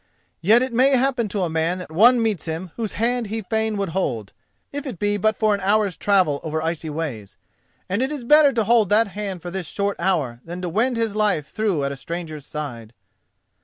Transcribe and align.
Yet 0.41 0.63
it 0.63 0.73
may 0.73 0.97
happen 0.97 1.27
to 1.27 1.43
a 1.43 1.49
man 1.51 1.77
that 1.77 1.91
one 1.91 2.23
meets 2.23 2.45
him 2.45 2.71
whose 2.75 2.93
hand 2.93 3.27
he 3.27 3.43
fain 3.43 3.77
would 3.77 3.89
hold, 3.89 4.33
if 4.71 4.87
it 4.87 4.97
be 4.97 5.15
but 5.15 5.37
for 5.37 5.53
an 5.53 5.59
hour's 5.61 5.95
travel 5.95 6.39
over 6.41 6.59
icy 6.59 6.89
ways; 6.89 7.37
and 7.87 8.01
it 8.01 8.11
is 8.11 8.23
better 8.23 8.51
to 8.51 8.63
hold 8.63 8.89
that 8.89 9.09
hand 9.09 9.43
for 9.43 9.51
this 9.51 9.67
short 9.67 9.95
hour 9.99 10.39
than 10.43 10.59
to 10.63 10.69
wend 10.69 10.97
his 10.97 11.15
life 11.15 11.45
through 11.45 11.83
at 11.83 11.91
a 11.91 11.95
stranger's 11.95 12.47
side." 12.47 12.93